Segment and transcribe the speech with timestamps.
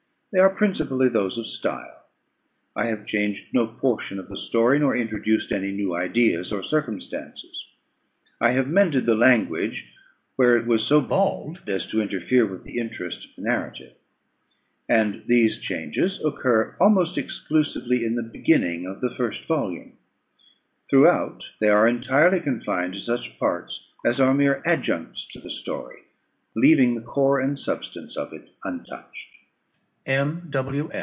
[0.31, 1.97] They are principally those of style.
[2.75, 7.67] I have changed no portion of the story, nor introduced any new ideas or circumstances.
[8.39, 9.93] I have mended the language
[10.37, 13.93] where it was so bald as to interfere with the interest of the narrative;
[14.89, 19.93] and these changes occur almost exclusively in the beginning of the first volume.
[20.89, 25.99] Throughout they are entirely confined to such parts as are mere adjuncts to the story,
[26.55, 29.27] leaving the core and substance of it untouched.
[30.07, 30.49] M.